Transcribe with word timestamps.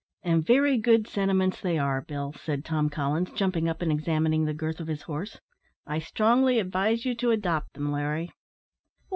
"And 0.23 0.43
very 0.43 0.79
good 0.79 1.07
sentiments 1.07 1.61
they 1.61 1.77
are, 1.77 2.01
Bill," 2.01 2.33
said 2.33 2.65
Tom 2.65 2.89
Collins, 2.89 3.29
jumping 3.35 3.69
up 3.69 3.83
and 3.83 3.91
examining 3.91 4.45
the 4.45 4.53
girth 4.55 4.79
of 4.79 4.87
his 4.87 5.03
horse; 5.03 5.39
"I 5.85 5.99
strongly 5.99 6.57
advise 6.57 7.05
you 7.05 7.13
to 7.17 7.29
adopt 7.29 7.73
them, 7.73 7.91
Larry." 7.91 8.31